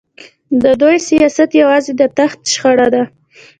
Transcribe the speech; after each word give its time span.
د 0.63 0.65
دوی 0.81 0.97
سیاست 1.09 1.49
یوازې 1.61 1.91
د 1.95 2.01
تخت 2.17 2.39
شخړه 2.53 2.87
ده. 2.93 3.03